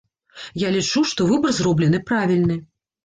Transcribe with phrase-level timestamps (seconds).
[0.61, 2.61] Я лічу, што выбар зроблены правільны.